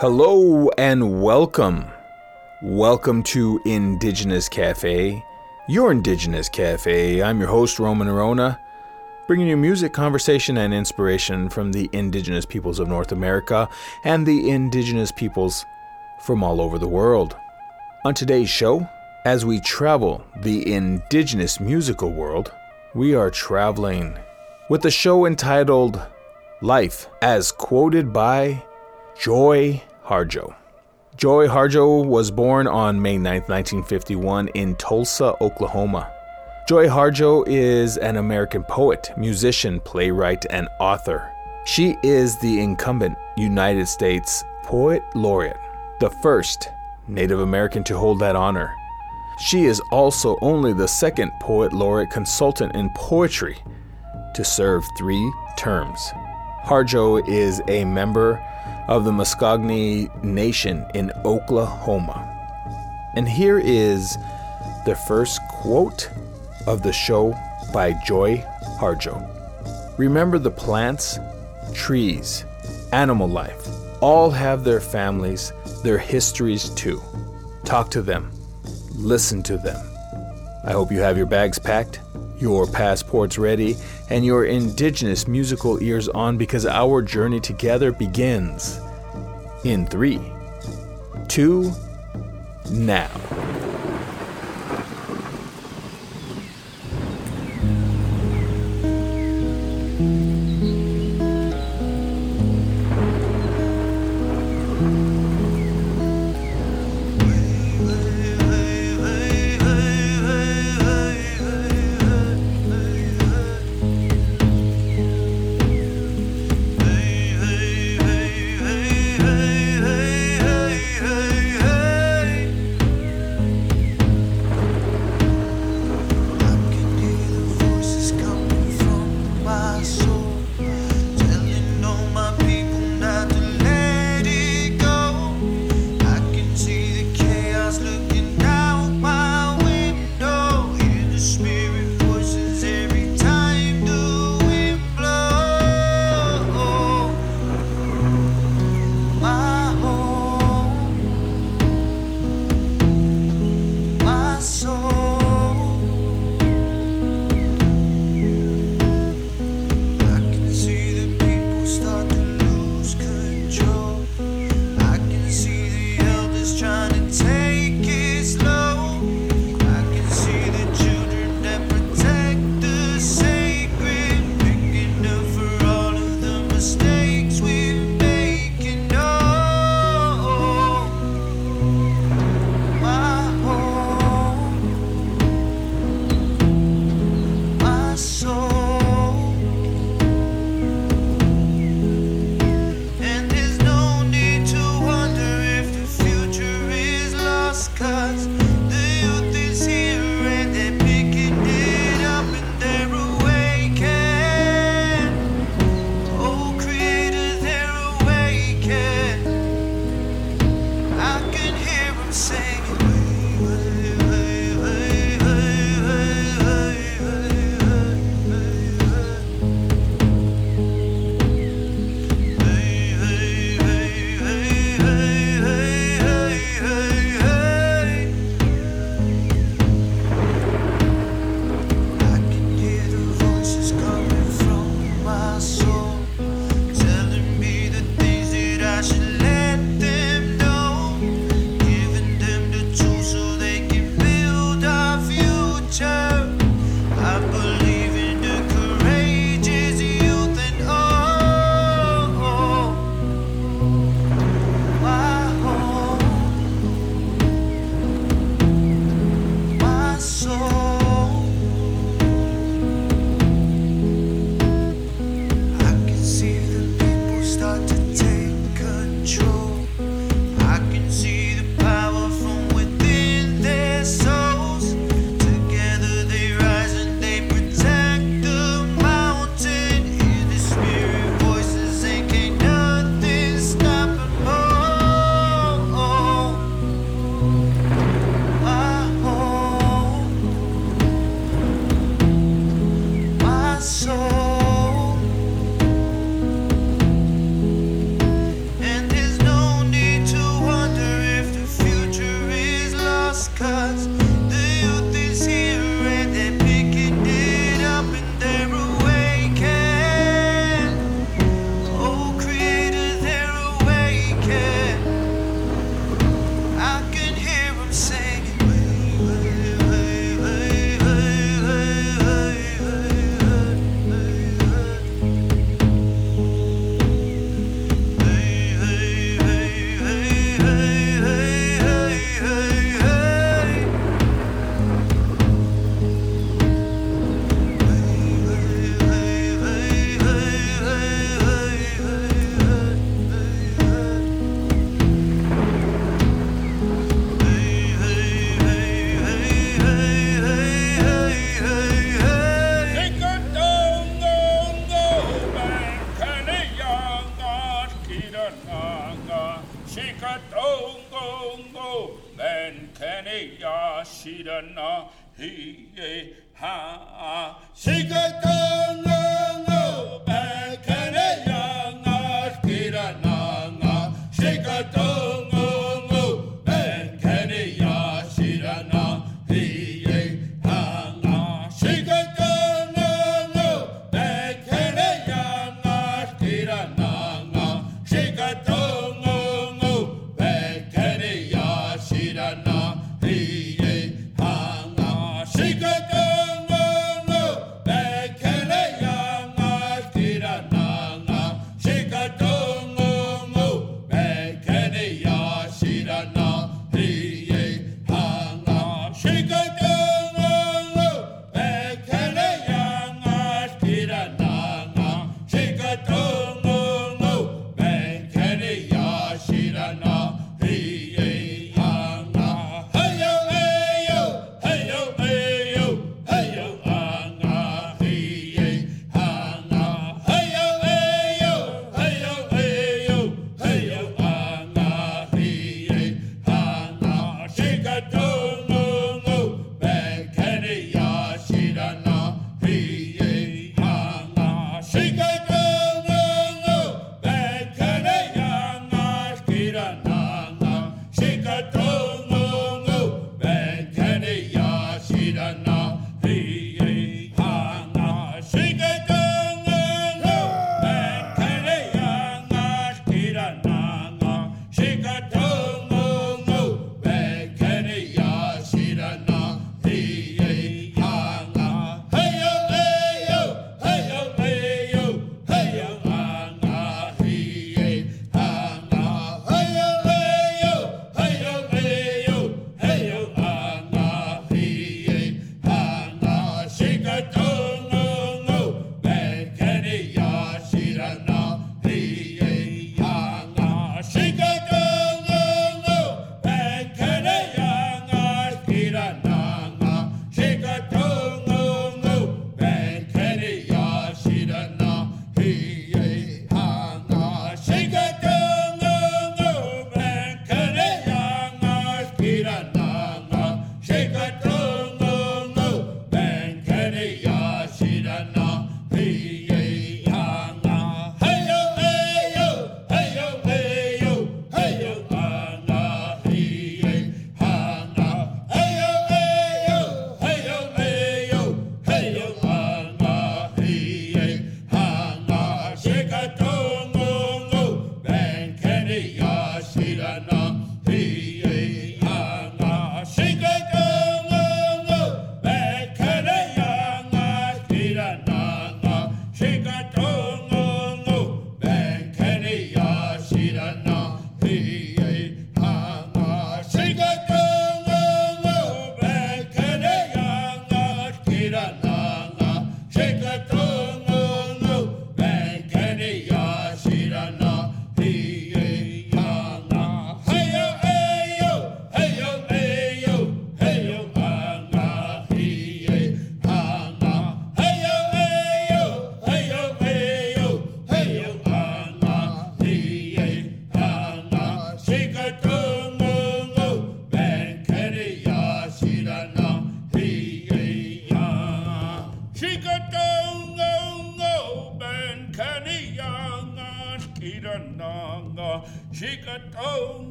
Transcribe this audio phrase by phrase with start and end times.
[0.00, 1.84] Hello and welcome.
[2.62, 5.22] Welcome to Indigenous Cafe,
[5.68, 7.22] your Indigenous Cafe.
[7.22, 8.58] I'm your host, Roman Orona,
[9.26, 13.68] bringing you music, conversation, and inspiration from the Indigenous peoples of North America
[14.02, 15.66] and the Indigenous peoples
[16.22, 17.36] from all over the world.
[18.06, 18.88] On today's show,
[19.26, 22.50] as we travel the Indigenous musical world,
[22.94, 24.18] we are traveling
[24.70, 26.00] with a show entitled
[26.62, 28.62] Life, as quoted by
[29.20, 30.56] Joy Harjo.
[31.16, 36.12] Joy Harjo was born on May 9, 1951, in Tulsa, Oklahoma.
[36.68, 41.32] Joy Harjo is an American poet, musician, playwright, and author.
[41.64, 45.60] She is the incumbent United States Poet Laureate,
[46.00, 46.70] the first
[47.06, 48.74] Native American to hold that honor.
[49.38, 53.58] She is also only the second Poet Laureate consultant in poetry
[54.34, 56.00] to serve three terms.
[56.64, 58.44] Harjo is a member
[58.90, 62.26] of the Muscogee Nation in Oklahoma.
[63.14, 64.18] And here is
[64.84, 66.10] the first quote
[66.66, 67.32] of the show
[67.72, 68.44] by Joy
[68.80, 69.16] Harjo.
[69.96, 71.20] Remember the plants,
[71.72, 72.44] trees,
[72.92, 73.68] animal life,
[74.00, 75.52] all have their families,
[75.84, 77.00] their histories too.
[77.64, 78.32] Talk to them,
[78.96, 79.80] listen to them.
[80.64, 82.00] I hope you have your bags packed,
[82.38, 83.76] your passports ready,
[84.10, 88.80] and your indigenous musical ears on because our journey together begins
[89.64, 90.20] in three,
[91.28, 91.72] two,
[92.70, 93.10] now.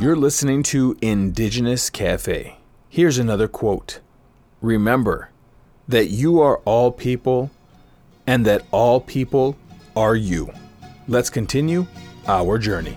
[0.00, 2.56] You're listening to Indigenous Cafe.
[2.88, 4.00] Here's another quote
[4.62, 5.28] Remember
[5.88, 7.50] that you are all people
[8.26, 9.58] and that all people
[9.94, 10.54] are you.
[11.06, 11.86] Let's continue
[12.26, 12.96] our journey.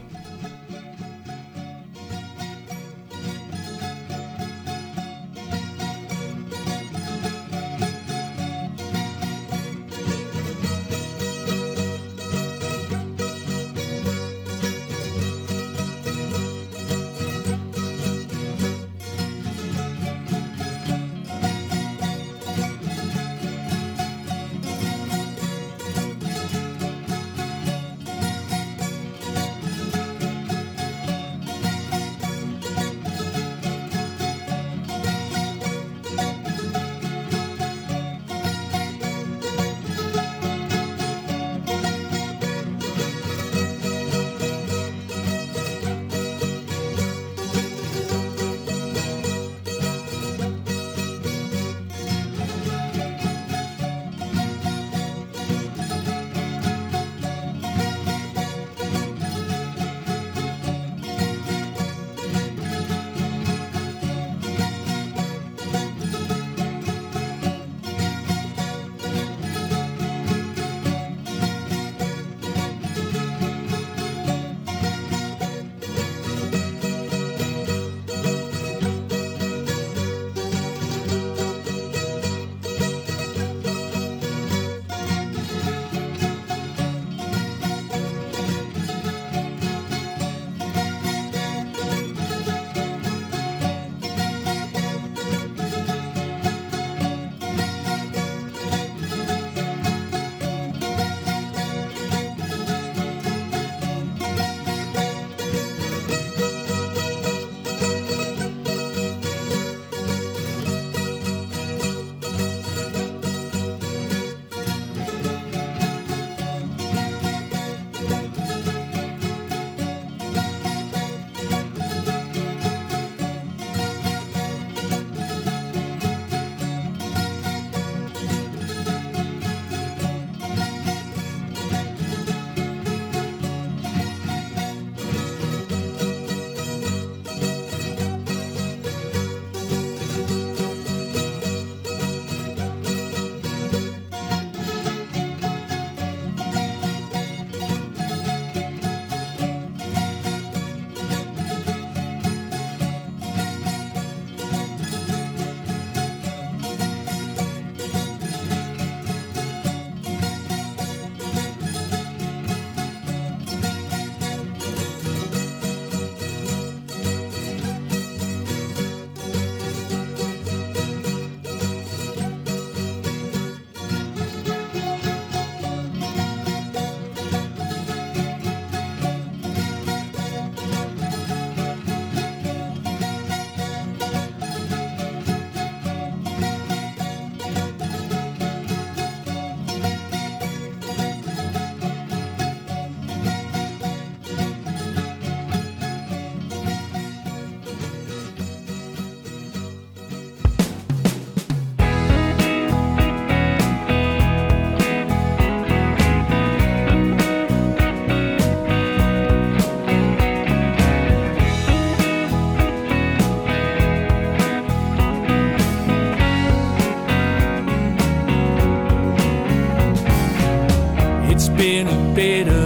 [222.17, 222.62] In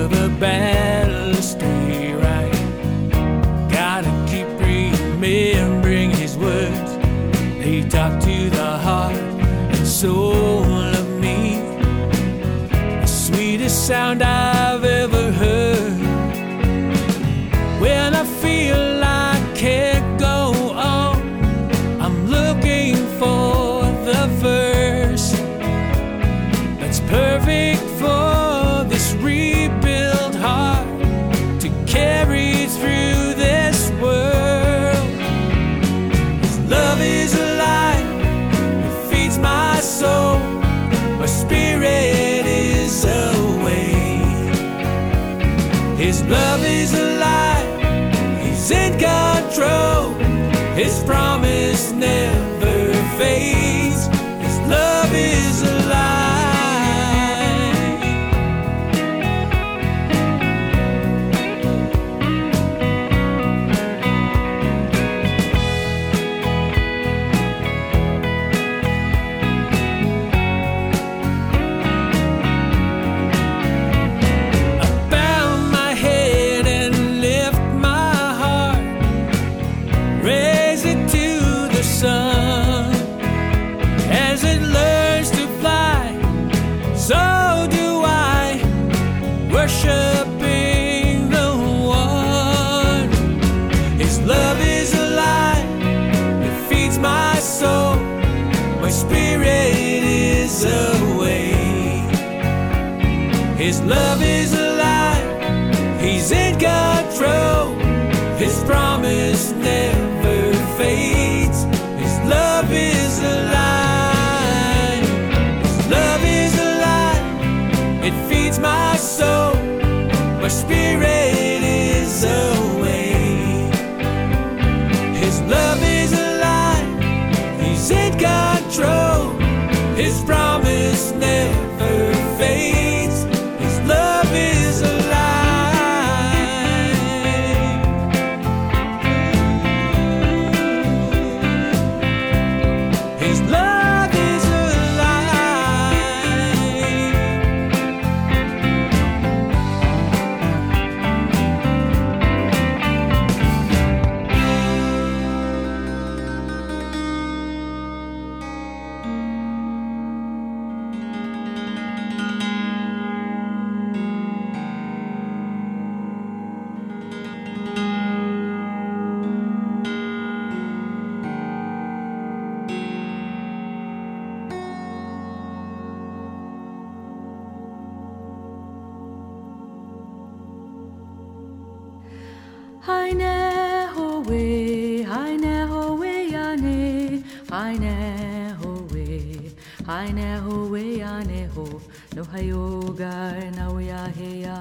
[189.87, 191.81] howe, haine howe yane ho,
[192.15, 194.59] no hayoga na we ya heya.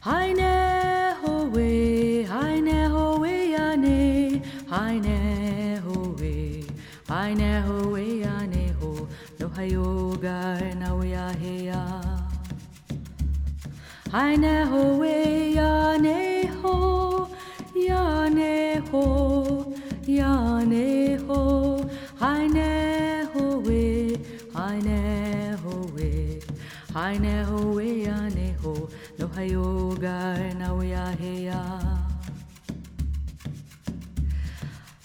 [0.00, 6.64] Haine howe, haine howe yane, haine howe,
[7.08, 12.02] haine howe yane ho, we ane ho, no hayoga na ya heya.
[14.12, 17.28] Haine ho we yane ho,
[17.74, 19.74] yane ho,
[20.06, 21.80] yane ho.
[22.20, 22.79] Haine ho
[26.94, 28.88] haine ho we yane ho.
[29.18, 31.62] No hayoga na we ya he ya.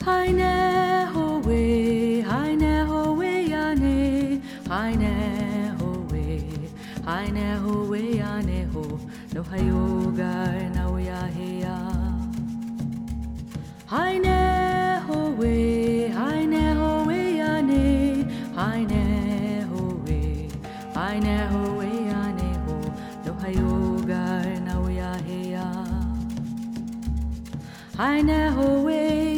[0.05, 6.23] Haine ho we, haine ho we yane, haine ho we,
[7.03, 8.83] haine ho we yane ho,
[9.33, 10.31] no hayoga
[10.75, 11.77] na we ya he ya.
[13.89, 20.49] Haine ho we, haine ho we yane, haine ho we,
[20.93, 21.74] haine ho
[27.97, 28.89] Haine ho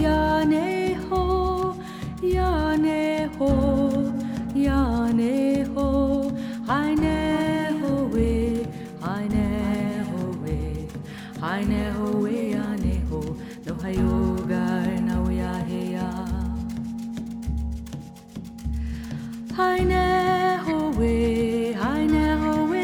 [0.01, 1.75] yane ho,
[2.21, 3.49] yane ho,
[4.55, 5.85] yane ho.
[7.81, 8.65] Ho we,
[9.03, 9.45] haine
[10.09, 10.57] ho we,
[11.39, 13.21] haine ho we yane ho.
[13.65, 14.65] No hayoga
[15.05, 16.09] na we ya he ya.
[19.57, 20.05] Haine
[20.65, 22.83] ho we, haine ho we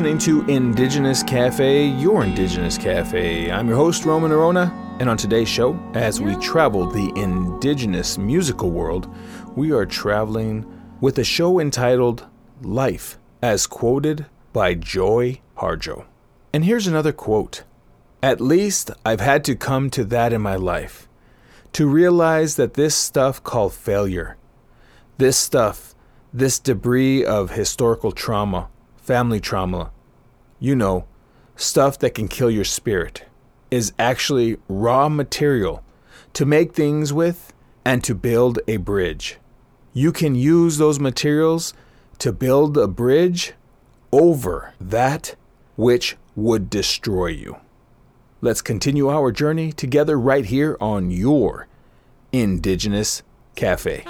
[0.00, 3.50] listening to Indigenous Cafe, your Indigenous Cafe.
[3.50, 8.70] I'm your host, Roman Orona, and on today's show, as we travel the Indigenous musical
[8.70, 9.14] world,
[9.56, 10.64] we are traveling
[11.02, 12.26] with a show entitled
[12.62, 16.06] Life, as quoted by Joy Harjo.
[16.54, 17.64] And here's another quote
[18.22, 21.10] At least I've had to come to that in my life,
[21.74, 24.38] to realize that this stuff called failure,
[25.18, 25.94] this stuff,
[26.32, 28.70] this debris of historical trauma,
[29.10, 29.90] family trauma,
[30.60, 31.04] you know,
[31.56, 33.24] stuff that can kill your spirit,
[33.68, 35.82] is actually raw material
[36.32, 37.52] to make things with
[37.84, 39.38] and to build a bridge.
[39.92, 41.74] You can use those materials
[42.18, 43.54] to build a bridge
[44.12, 45.34] over that
[45.74, 47.56] which would destroy you.
[48.40, 51.66] Let's continue our journey together right here on your
[52.30, 53.24] Indigenous
[53.56, 54.04] Cafe.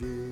[0.00, 0.25] Leche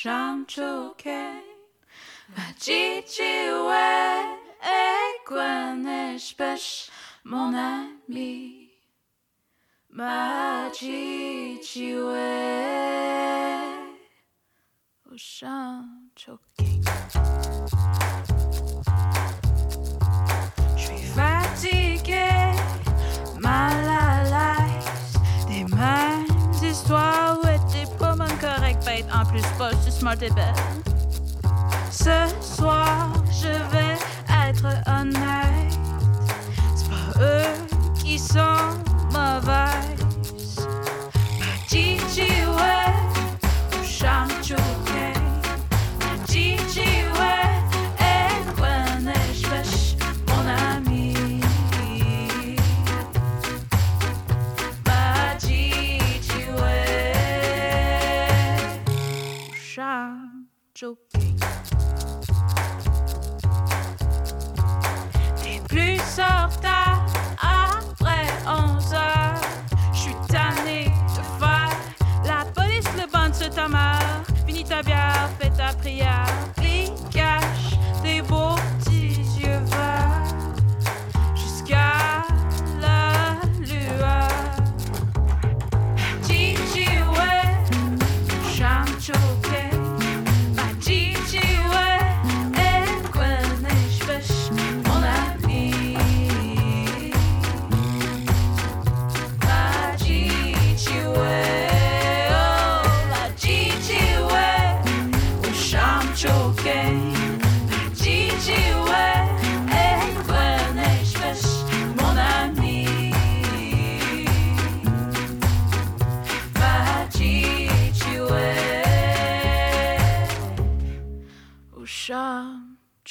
[0.00, 1.20] Ushamchoke,
[2.34, 3.88] Machichiwe,
[5.28, 6.70] Equanishpesh,
[7.24, 8.70] mon ami.
[9.94, 10.80] Machichiwe,
[15.12, 16.40] Ushamchoke.
[16.46, 16.49] Je
[31.90, 33.96] Ce soir, je vais
[34.48, 35.78] être honnête.
[36.74, 38.78] C'est pas eux qui sont
[39.12, 39.69] mauvaises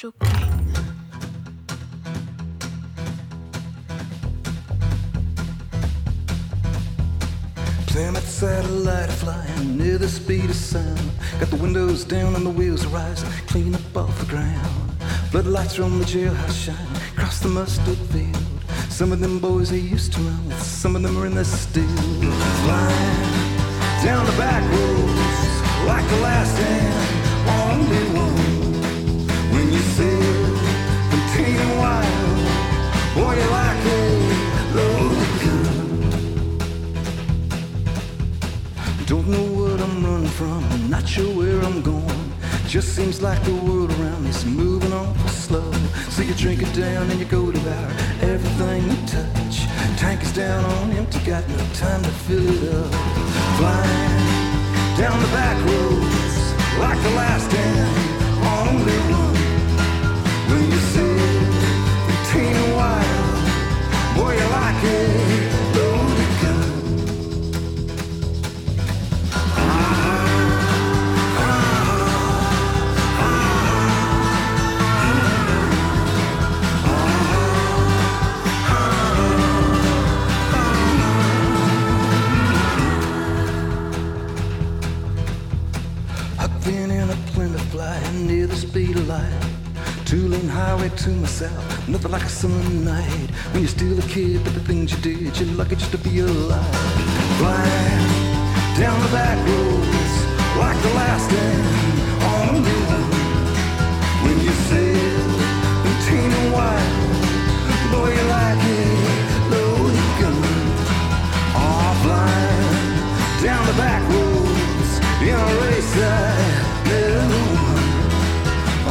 [0.00, 0.14] Shamchoke.
[7.86, 11.00] Plymouth satellite flying near the speed of sound.
[11.38, 14.92] Got the windows down and the wheels rising, clean up off the ground.
[15.30, 16.76] Floodlights from the jailhouse shine
[17.12, 18.36] across the mustard field.
[18.88, 21.44] Some of them boys they used to run with, some of them are in the
[21.44, 21.86] still.
[22.64, 23.22] Flying
[24.02, 28.49] down the back roads like the last and only one.
[39.10, 42.32] Don't know what I'm running from, not sure where I'm going.
[42.68, 45.72] Just seems like the world around me's moving awful slow.
[46.10, 47.90] So you drink it down and you go to devour
[48.22, 49.66] everything you touch.
[49.98, 52.94] Tank is down on empty, got no time to fill it up.
[53.58, 59.29] Flying down the back roads like the last and only one.
[64.16, 65.20] Boy, you like it
[88.26, 89.46] near the speed of light.
[90.50, 93.30] Highway to myself, nothing like a summer night.
[93.52, 96.20] When you're still a kid, but the things you did, you're lucky just to be
[96.20, 96.64] alive.
[97.38, 98.30] Flying
[98.78, 100.14] down the back roads
[100.58, 101.62] like the last and
[102.36, 103.10] only one.
[104.24, 105.30] When you sail
[105.88, 106.90] in teen and wild,
[107.92, 110.36] boy, you like it, loaded gun.
[111.54, 114.90] All flying down the back roads
[115.22, 116.34] in a race I
[116.88, 117.78] never won.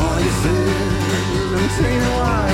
[0.02, 1.00] All you said
[1.60, 2.49] and teen and wild,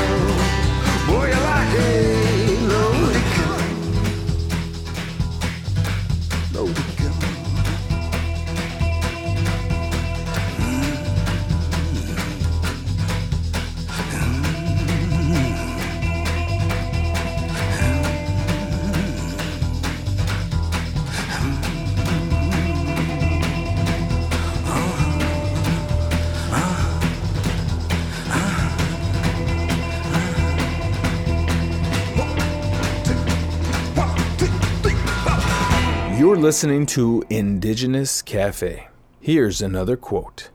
[36.36, 38.90] You're listening to Indigenous Cafe.
[39.22, 40.50] Here's another quote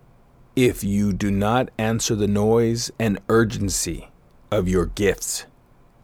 [0.55, 4.11] If you do not answer the noise and urgency
[4.51, 5.47] of your gifts,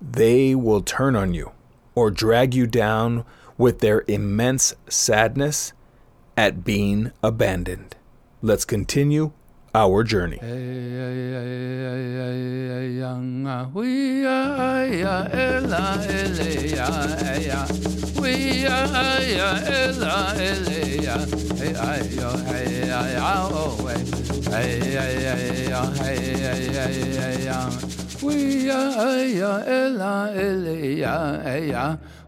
[0.00, 1.52] they will turn on you
[1.94, 3.26] or drag you down
[3.58, 5.74] with their immense sadness
[6.38, 7.96] at being abandoned.
[8.40, 9.32] Let's continue
[9.76, 10.38] our journey.
[10.42, 10.48] We
[14.24, 15.74] are ya ella
[16.08, 16.46] elia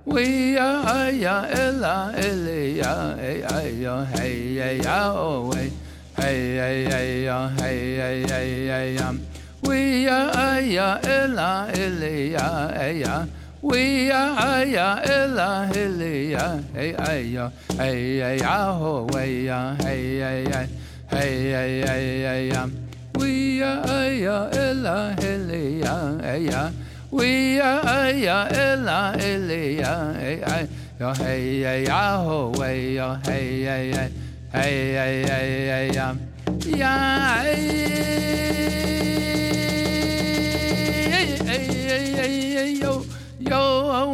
[0.04, 0.42] we
[1.00, 1.10] are
[3.82, 5.50] ya hey ya ya oh
[6.18, 9.08] hey hey hey ya hey hey ya
[9.62, 13.24] we are ya ella elia hey ya
[13.62, 14.10] we
[14.66, 17.46] ya ella elia hey hey ya
[17.78, 20.66] hey oh hey ya hey hey
[21.14, 22.66] hey hey ya
[23.18, 25.94] we are ya ella elia
[26.26, 26.50] hey
[27.10, 30.64] we are ya ella elia hey hey
[30.98, 34.27] ya hey ya ho way ya hey
[34.58, 36.06] hey hey hey hey ya
[36.66, 36.94] ya
[42.82, 42.92] yo
[43.38, 43.62] yo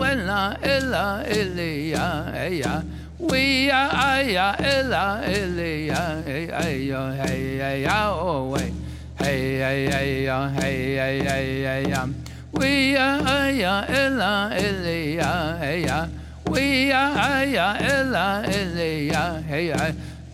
[0.04, 2.82] ella ella elia hey ya
[3.16, 8.68] we are ya ella elia hey hey ya hey ya oh way
[9.16, 11.24] hey hey hey ya hey hey
[11.64, 12.04] hey ya
[12.52, 16.04] we are ya ella elia hey ya
[16.52, 19.72] we are ya ella elia hey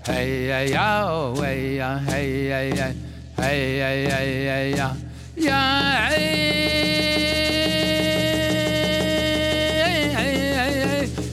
[0.06, 2.72] hey hey oh hey ya hey hey
[3.36, 4.88] hey hey hey ya
[5.36, 5.60] ya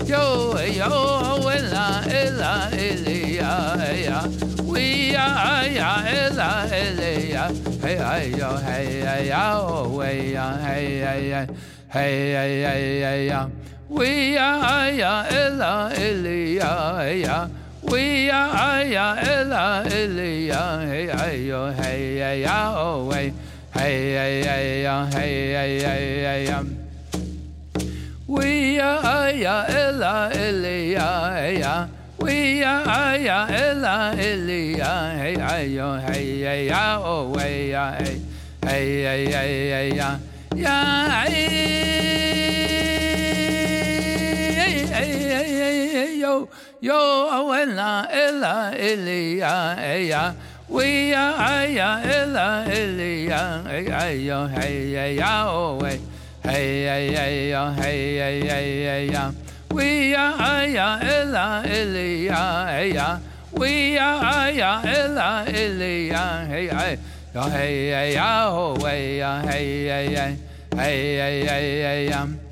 [0.04, 0.92] yo yo
[1.48, 4.20] ella ella elia hey ya
[4.68, 7.48] we are ya ella elia
[7.80, 11.48] hey hey yo hey hey oh hey hey hey
[11.88, 13.48] hey hey hey hey
[13.88, 17.48] we are ya ella hey ya
[17.92, 23.32] we are ya ella elia hey hey yo hey hey ya oh hey
[23.74, 26.64] hey hey ya hey hey hey hey ya
[28.28, 31.08] we are ya ella elia
[31.40, 31.64] hey
[32.20, 38.20] we are ya ella elia hey hey yo hey hey ya oh hey hey
[38.68, 40.10] hey hey hey ya
[40.56, 40.78] ya
[41.24, 41.48] hey
[44.92, 46.50] hey hey hey yo
[46.88, 50.36] yo oh, ella ella elia hey ya oh,
[50.70, 53.62] we are ya ella elia.
[53.68, 54.94] Hey hey yo hey.
[54.96, 57.12] Hey ya oh hey hey
[59.12, 59.32] ya
[59.74, 63.20] we are ya ella elia hey ya
[63.52, 66.48] we are ya ella elia.
[66.48, 66.98] Hey hey.
[67.36, 70.38] Yo hey hey ya oh way ya hey hey hey
[70.72, 72.47] hey hey hey hey ya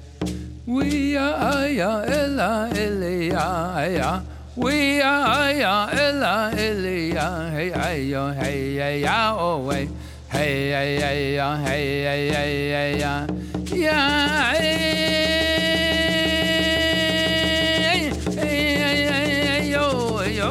[0.66, 4.22] we are ya ella elia ya
[4.56, 9.88] we are ya ella elia hey oh, hey yo hey hey ya oh way
[10.30, 13.28] hey hey hey yo hey hey hey hey ya
[13.70, 14.76] ya hey
[18.34, 19.86] hey hey yo
[20.26, 20.50] yo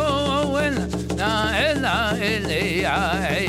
[0.55, 0.75] when
[1.19, 2.15] na ella.
[2.25, 2.97] Elia
[3.27, 3.44] hey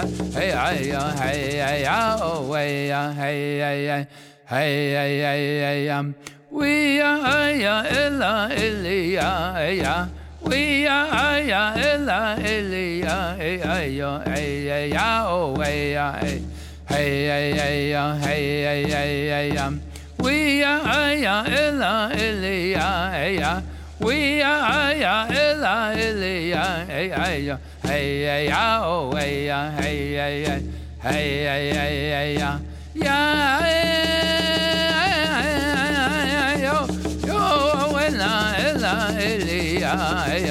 [0.00, 4.02] hey hey ya hey hey ya oh ya hey hey hey
[4.48, 5.98] hey hey hey hey ya
[6.48, 10.08] we are ya ella elia hey ya
[10.40, 16.40] we are ya ella elia hey yo hey hey ya oh ya hey
[16.88, 19.68] hey ya hey hey hey hey ya
[20.24, 23.60] we are ya ella elia hey ya
[24.00, 28.50] we are ya ella elia hey hey hey hey
[28.82, 30.62] oh way ya hey hey hey
[31.02, 32.50] hey hey hey hey ya
[32.94, 33.18] ya
[36.64, 36.76] yo
[37.28, 37.40] yo
[38.00, 39.92] ella ella elia
[40.24, 40.48] hey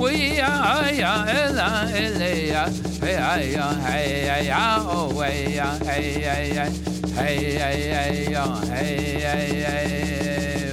[0.00, 2.62] we are ya ella elia
[3.04, 3.52] hey hey
[3.84, 4.50] hey hey
[4.88, 6.72] oh way ya hey hey hey
[7.12, 8.32] hey hey
[8.72, 10.67] hey hey hey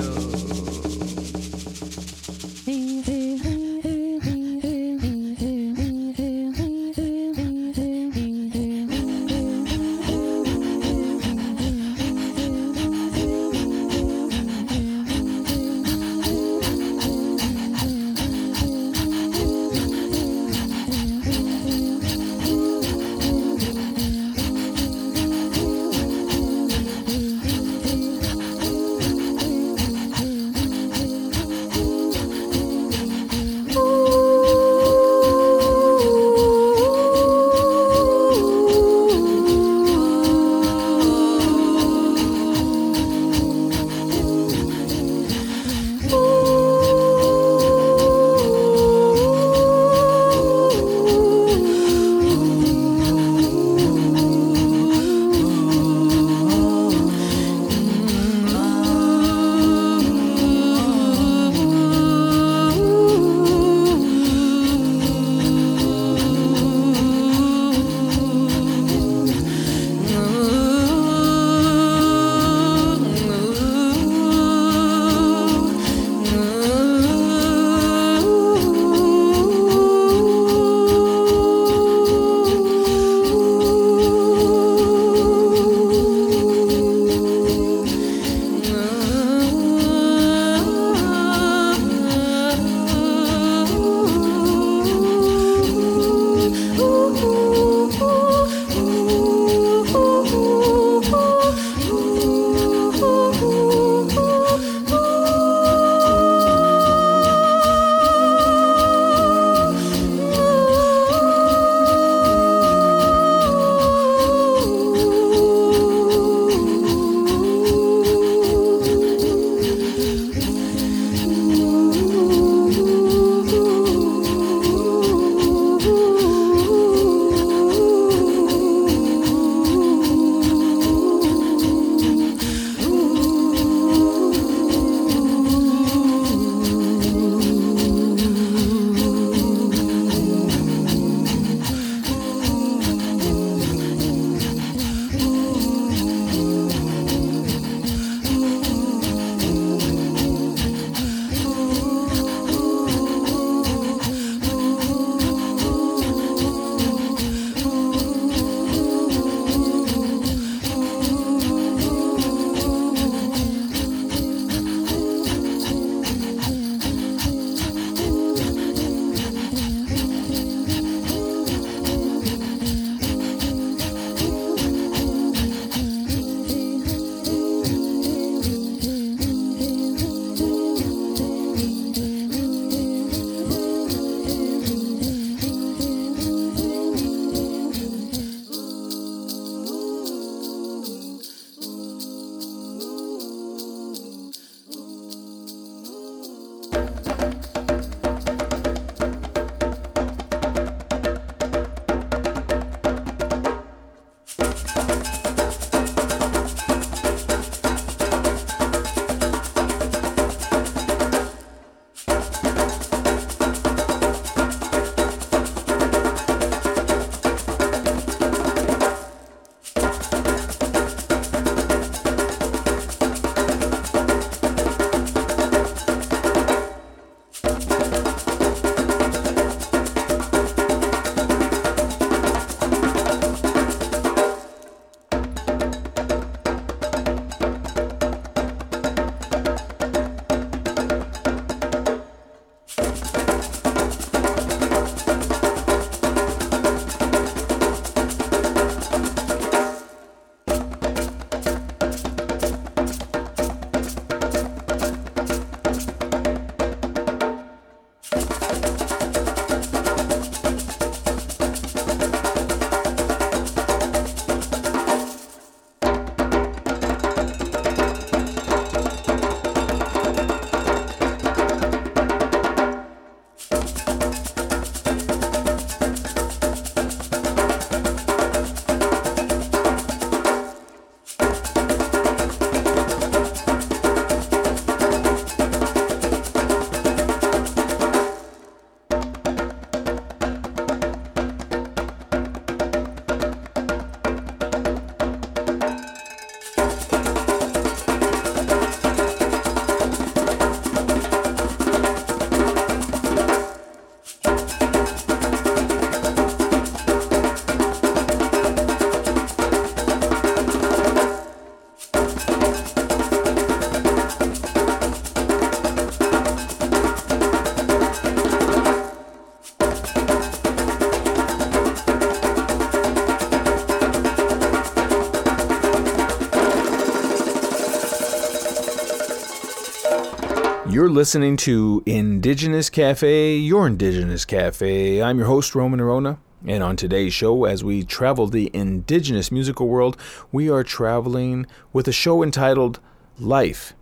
[330.95, 335.01] listening to Indigenous Cafe, your Indigenous Cafe.
[335.01, 336.19] I'm your host, Roman Orona.
[336.47, 339.97] And on today's show, as we travel the indigenous musical world,
[340.31, 342.79] we are traveling with a show entitled
[343.19, 343.73] Life,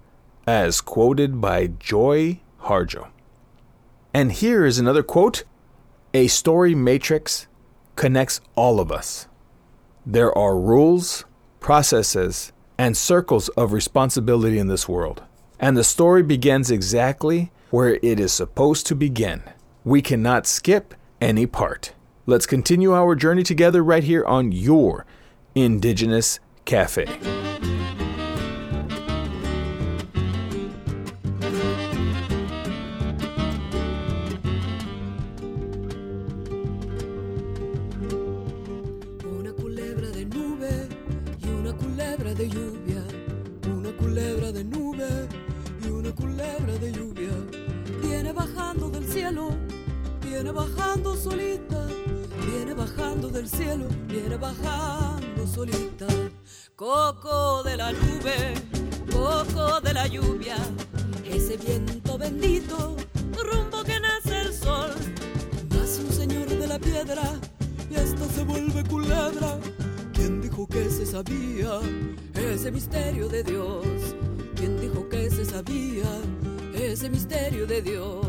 [0.47, 3.09] as quoted by Joy Harjo.
[4.11, 5.43] And here is another quote
[6.16, 7.45] A story matrix
[7.95, 9.28] connects all of us.
[10.03, 11.26] There are rules,
[11.59, 15.22] processes, and circles of responsibility in this world.
[15.64, 19.43] And the story begins exactly where it is supposed to begin.
[19.86, 21.93] We cannot skip any part.
[22.26, 25.05] Let's continue our journey together right here on your
[25.55, 27.05] Indigenous Cafe.
[57.84, 58.53] La nube,
[59.11, 60.55] coco de la lluvia.
[61.25, 62.95] Ese viento bendito,
[63.47, 64.91] rumbo que nace el sol.
[65.69, 67.23] Nace un señor de la piedra
[67.91, 69.59] y hasta se vuelve culebra.
[70.13, 71.79] ¿Quién dijo que se sabía
[72.53, 73.86] ese misterio de Dios?
[74.55, 76.09] ¿Quién dijo que se sabía
[76.73, 78.25] ese misterio de Dios?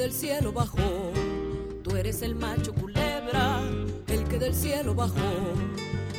[0.00, 1.12] Del cielo bajó.
[1.82, 3.60] Tú eres el macho culebra,
[4.06, 5.30] el que del cielo bajó.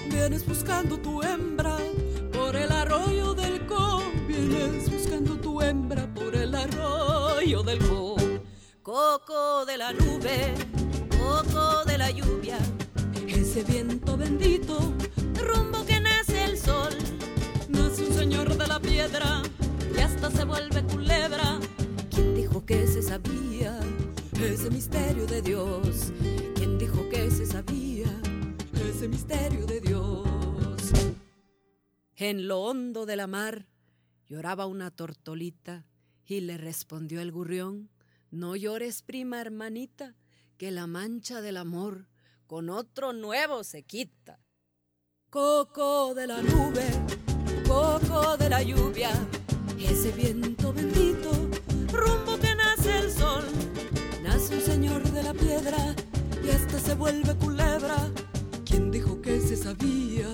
[0.07, 1.77] Vienes buscando tu hembra
[2.31, 4.03] por el arroyo del Co.
[4.27, 8.17] Vienes buscando tu hembra por el arroyo del Co.
[8.83, 10.53] Coco de la nube,
[11.19, 12.59] coco de la lluvia.
[13.27, 14.77] Ese viento bendito,
[15.43, 16.95] rumbo que nace el sol.
[17.67, 19.41] Nace un señor de la piedra
[19.97, 21.59] y hasta se vuelve culebra.
[22.71, 23.79] ¿Quién dijo que se sabía
[24.41, 26.13] ese misterio de Dios?
[26.55, 28.07] ¿Quién dijo que se sabía
[28.89, 30.25] ese misterio de Dios?
[32.15, 33.67] En lo hondo de la mar
[34.25, 35.85] lloraba una tortolita
[36.23, 37.89] y le respondió el gurrión,
[38.29, 40.15] no llores prima hermanita,
[40.57, 42.07] que la mancha del amor
[42.47, 44.39] con otro nuevo se quita.
[45.29, 46.87] Coco de la nube,
[47.67, 49.11] coco de la lluvia,
[49.77, 51.31] ese viento bendito,
[52.81, 53.43] nace el sol.
[54.23, 55.95] Nace un señor de la piedra
[56.43, 58.09] y hasta se vuelve culebra.
[58.65, 60.27] ¿Quién dijo que se sabía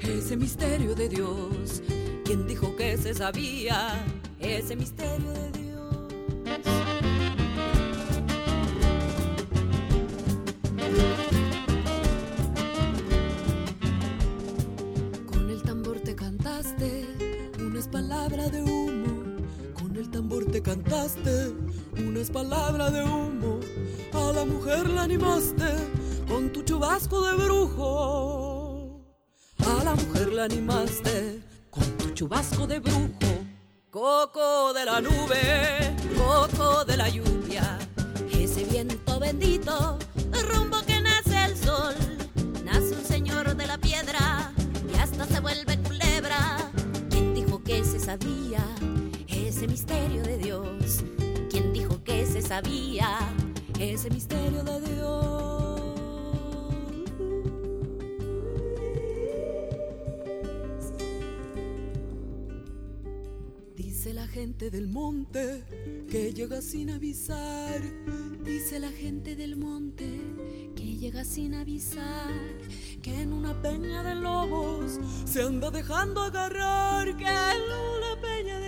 [0.00, 1.82] ese misterio de Dios?
[2.24, 4.04] ¿Quién dijo que se sabía
[4.38, 6.85] ese misterio de Dios?
[20.10, 21.52] Tambor te cantaste
[21.98, 23.60] unas palabras de humo.
[24.12, 25.64] A la mujer la animaste
[26.28, 29.00] con tu chubasco de brujo.
[29.58, 33.10] A la mujer la animaste con tu chubasco de brujo.
[33.90, 37.78] Coco de la nube, coco de la lluvia.
[38.30, 39.98] Ese viento bendito,
[40.52, 41.94] rumbo que nace el sol.
[42.64, 44.52] Nace un señor de la piedra
[44.92, 46.58] y hasta se vuelve culebra.
[47.08, 48.75] ¿Quién dijo que se sabía
[49.68, 51.04] misterio de Dios?
[51.50, 53.18] ¿Quién dijo que se sabía
[53.78, 55.46] ese misterio de Dios?
[63.74, 65.64] Dice la gente del monte
[66.08, 67.82] que llega sin avisar.
[68.44, 70.20] Dice la gente del monte
[70.76, 72.32] que llega sin avisar.
[73.02, 77.16] Que en una peña de lobos se anda dejando agarrar.
[77.16, 78.65] Que en una peña de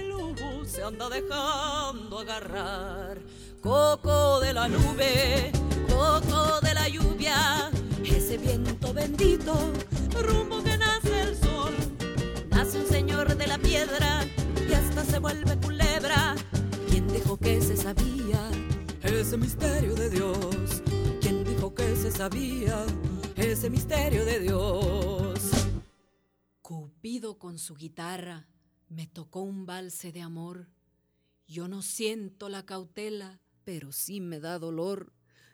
[0.69, 3.19] se anda dejando agarrar.
[3.63, 5.51] Coco de la nube,
[5.89, 7.71] coco de la lluvia.
[8.05, 9.55] Ese viento bendito,
[10.21, 11.75] rumbo que nace el sol.
[12.51, 14.25] Nace un señor de la piedra
[14.69, 16.37] y hasta se vuelve culebra.
[16.91, 18.51] ¿Quién dijo que se sabía
[19.03, 20.83] ese misterio de Dios?
[21.21, 22.85] ¿Quién dijo que se sabía
[23.37, 25.41] ese misterio de Dios?
[26.61, 28.47] Cupido con su guitarra
[28.89, 30.69] me tocó un balse de amor.
[31.47, 35.13] Yo no siento la cautela, pero sí me da dolor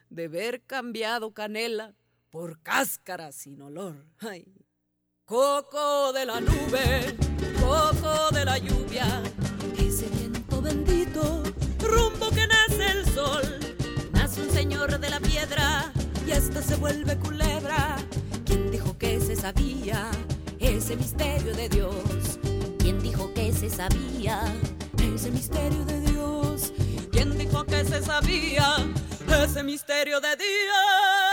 [0.08, 1.94] de ver cambiado canela
[2.30, 4.06] por cáscara sin olor.
[4.18, 4.46] Ay.
[5.24, 7.16] Coco de la nube,
[7.58, 9.22] coco de la lluvia,
[9.78, 11.42] ese viento bendito,
[11.80, 13.42] rumbo que nace el sol.
[14.12, 15.92] Nace un señor de la piedra
[16.26, 17.96] y este se vuelve culebra.
[18.44, 20.10] ¿Quién dijo que se sabía
[20.60, 22.38] ese misterio de Dios?
[23.52, 24.40] se sabía
[25.14, 26.72] ese misterio de Dios?
[27.12, 28.76] ¿Quién dijo que se sabía
[29.44, 31.23] ese misterio de Dios?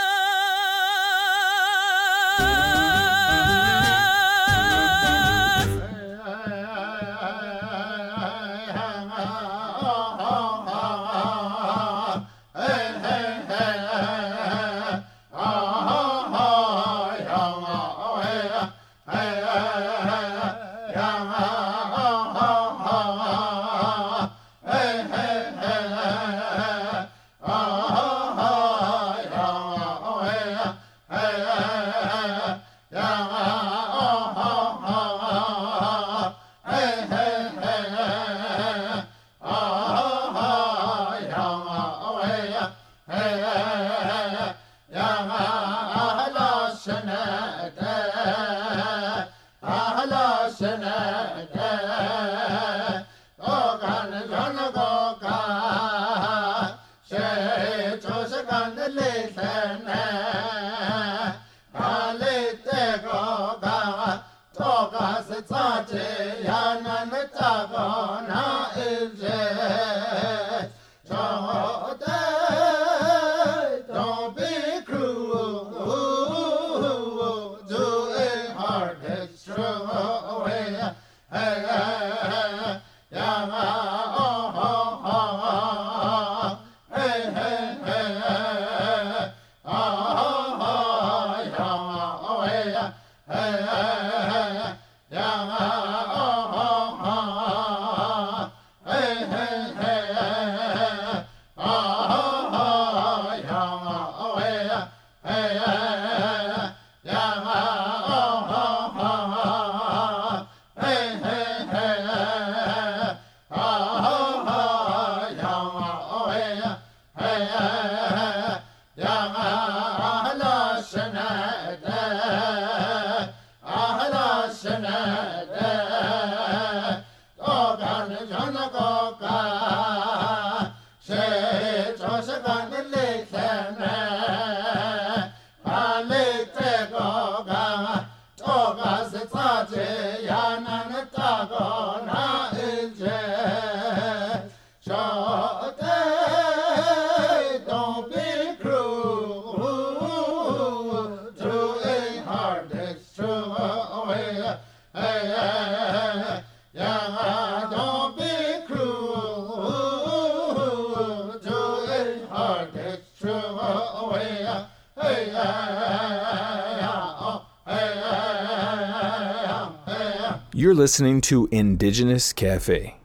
[170.82, 172.96] listening to Indigenous Cafe.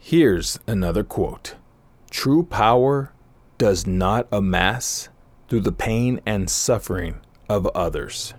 [0.00, 1.54] Here's another quote
[2.10, 3.12] True power
[3.56, 5.10] does not amass
[5.48, 8.34] through the pain and suffering of others.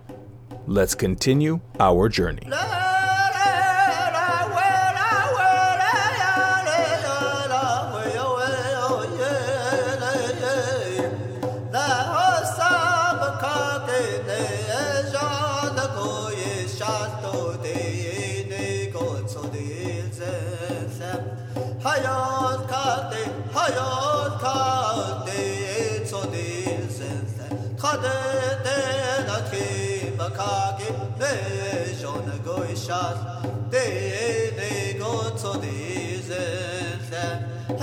[0.66, 2.46] Let's continue our journey.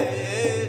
[0.00, 0.67] ei, ei.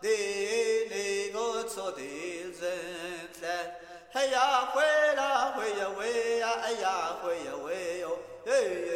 [0.00, 2.52] 地我错的人
[3.40, 3.80] 在，
[4.12, 4.82] 哎呀，回
[5.16, 8.95] 呀回呀喂呀，哎呀回呀喂哟，哎。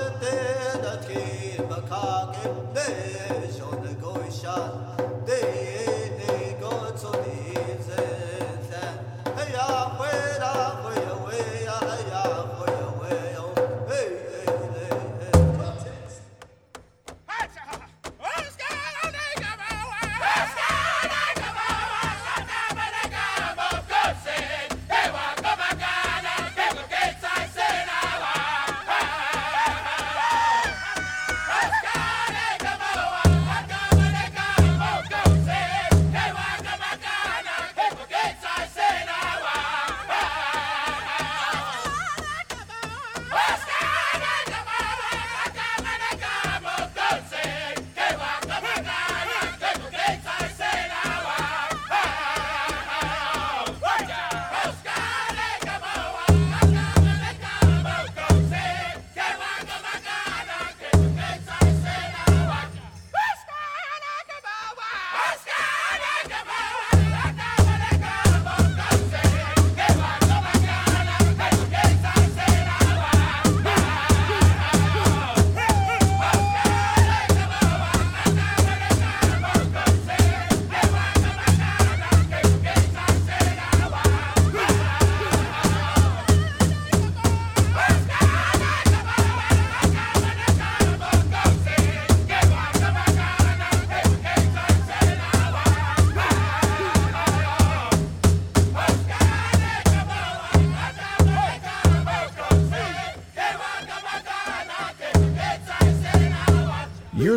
[1.91, 2.20] Kha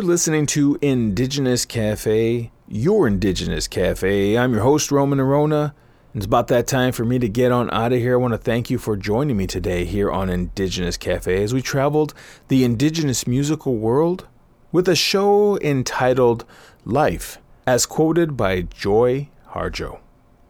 [0.05, 4.37] listening to Indigenous Cafe, your Indigenous Cafe.
[4.37, 5.73] I'm your host, Roman Orona.
[6.13, 8.13] It's about that time for me to get on out of here.
[8.13, 11.61] I want to thank you for joining me today here on Indigenous Cafe as we
[11.63, 12.13] traveled
[12.49, 14.27] the Indigenous musical world
[14.71, 16.45] with a show entitled
[16.85, 20.01] Life, as quoted by Joy Harjo.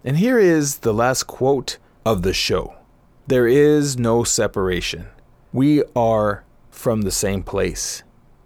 [0.03, 2.75] And here is the last quote of the show
[3.27, 5.07] There is no separation.
[5.53, 8.03] We are from the same place.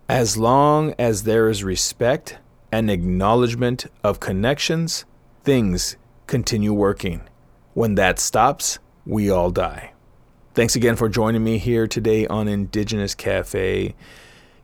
[0.10, 2.40] As long as there is respect
[2.72, 5.06] and acknowledgement of connections,
[5.44, 7.22] things continue working.
[7.76, 9.94] When that stops, we all die.
[10.56, 13.94] Thanks again for joining me here today on Indigenous Cafe.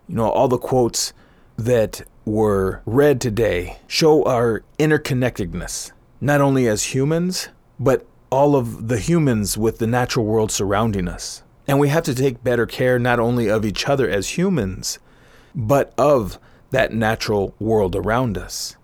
[0.08, 1.14] You know, all the quotes
[1.58, 8.98] that were read today show our interconnectedness, not only as humans, but all of the
[8.98, 11.44] humans with the natural world surrounding us.
[11.68, 14.98] And we have to take better care not only of each other as humans,
[15.56, 16.38] but of
[16.72, 18.76] that natural world around us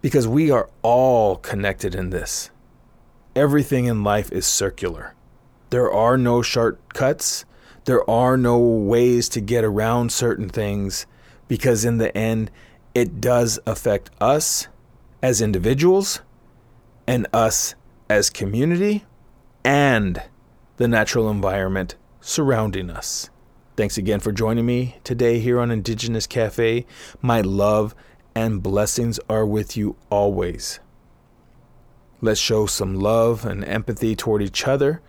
[0.00, 2.50] because we are all connected in this.
[3.36, 5.14] Everything in life is circular.
[5.70, 7.44] There are no shortcuts.
[7.84, 11.06] There are no ways to get around certain things
[11.46, 12.50] because, in the end,
[12.94, 14.68] it does affect us
[15.22, 16.20] as individuals
[17.06, 17.74] and us
[18.08, 19.04] as community
[19.64, 20.22] and
[20.76, 23.30] the natural environment surrounding us.
[23.78, 26.84] Thanks again for joining me today here on Indigenous Cafe.
[27.22, 27.94] My love
[28.34, 30.80] and blessings are with you always.
[32.20, 35.00] Let's show some love and empathy toward each other.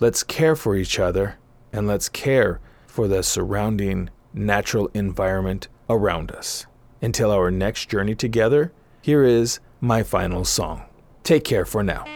[0.00, 1.36] Let's care for each other
[1.70, 6.64] and let's care for the surrounding natural environment around us.
[7.02, 10.84] Until our next journey together, here is my final song.
[11.24, 12.06] Take care for now.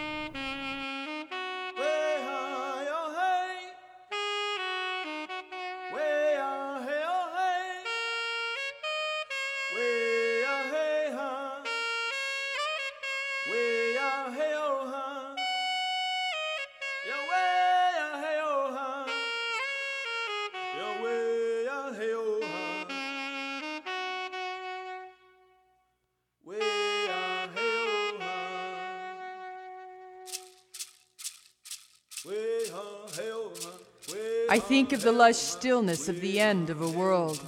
[34.83, 37.41] Think of the lush stillness of the end of a world,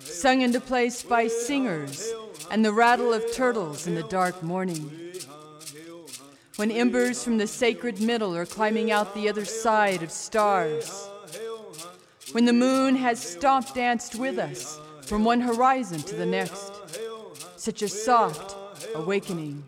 [0.00, 2.12] sung into place by singers
[2.50, 4.90] and the rattle of turtles in the dark morning.
[6.56, 11.08] When embers from the sacred middle are climbing out the other side of stars.
[12.32, 16.74] When the moon has stomp danced with us from one horizon to the next.
[17.56, 18.54] Such a soft
[18.94, 19.64] awakening.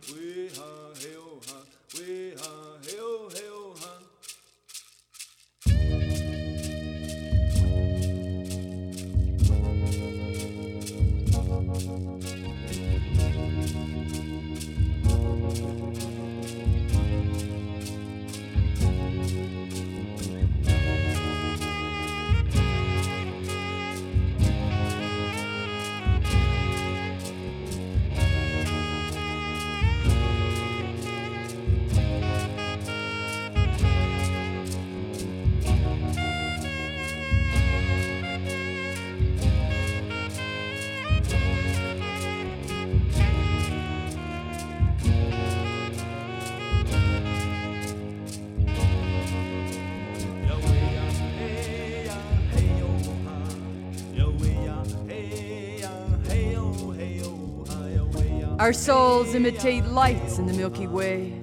[58.64, 61.38] Our souls imitate lights in the Milky Way.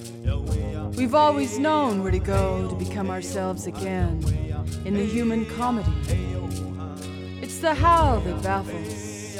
[0.98, 4.24] We've always known where to go to become ourselves again
[4.86, 5.94] in the human comedy.
[7.40, 9.36] It's the how that baffles.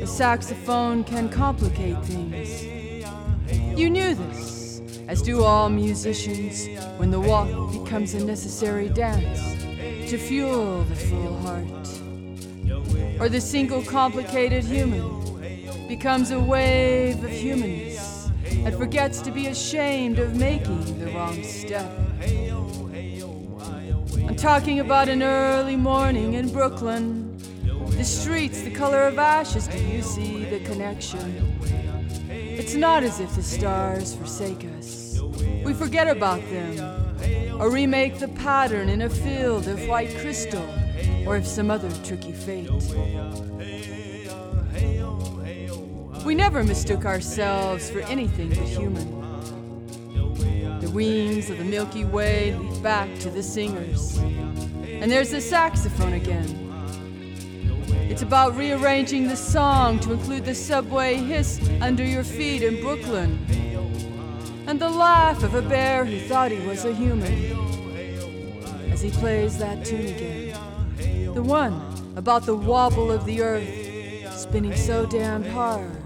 [0.00, 2.64] The saxophone can complicate things.
[3.78, 9.60] You knew this, as do all musicians, when the walk becomes a necessary dance
[10.10, 13.20] to fuel the full heart.
[13.20, 15.21] Or the single complicated human
[15.96, 21.92] becomes a wave of humanness and forgets to be ashamed of making the wrong step.
[24.26, 27.36] I'm talking about an early morning in Brooklyn.
[27.90, 29.68] The streets, the color of ashes.
[29.68, 31.58] Do you see the connection?
[32.30, 35.20] It's not as if the stars forsake us.
[35.62, 40.66] We forget about them or remake the pattern in a field of white crystal
[41.26, 42.70] or of some other tricky fate.
[46.24, 49.20] We never mistook ourselves for anything but human.
[50.80, 54.18] The wings of the Milky Way lead back to the singers.
[54.18, 56.46] And there's the saxophone again.
[58.08, 63.44] It's about rearranging the song to include the subway hiss under your feet in Brooklyn
[64.68, 67.32] and the laugh of a bear who thought he was a human
[68.92, 71.34] as he plays that tune again.
[71.34, 71.82] The one
[72.14, 76.01] about the wobble of the earth spinning so damned hard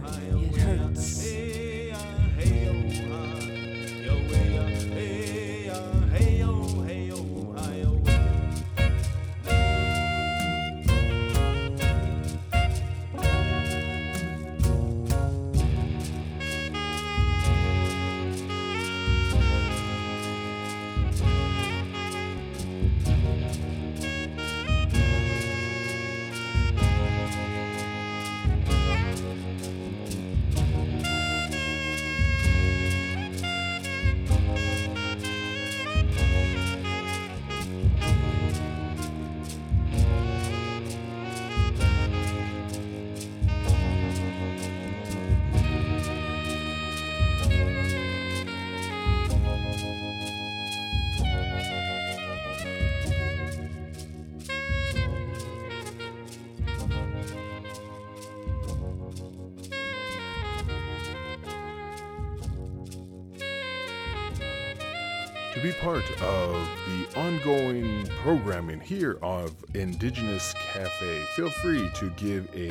[68.27, 72.69] programming here of Indigenous Cafe, feel free to give a